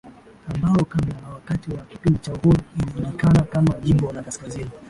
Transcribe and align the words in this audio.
ambao 0.55 0.85
kabla 0.85 1.15
na 1.21 1.29
wakati 1.29 1.71
wa 1.71 1.77
kipindi 1.81 2.19
cha 2.19 2.33
Uhuru 2.33 2.57
ulijulikana 2.75 3.41
kama 3.41 3.73
Jimbo 3.79 4.11
la 4.11 4.23
Kaskazini 4.23 4.71